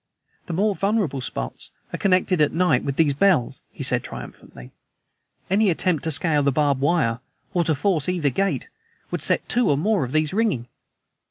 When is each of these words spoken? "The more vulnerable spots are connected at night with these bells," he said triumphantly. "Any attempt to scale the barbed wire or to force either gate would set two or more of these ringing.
"The 0.47 0.53
more 0.53 0.73
vulnerable 0.73 1.21
spots 1.21 1.69
are 1.93 1.97
connected 1.99 2.41
at 2.41 2.51
night 2.51 2.83
with 2.83 2.95
these 2.95 3.13
bells," 3.13 3.61
he 3.69 3.83
said 3.83 4.03
triumphantly. 4.03 4.71
"Any 5.47 5.69
attempt 5.69 6.03
to 6.05 6.11
scale 6.11 6.41
the 6.41 6.51
barbed 6.51 6.81
wire 6.81 7.19
or 7.53 7.63
to 7.65 7.75
force 7.75 8.09
either 8.09 8.31
gate 8.31 8.67
would 9.11 9.21
set 9.21 9.47
two 9.47 9.69
or 9.69 9.77
more 9.77 10.03
of 10.03 10.11
these 10.11 10.33
ringing. 10.33 10.67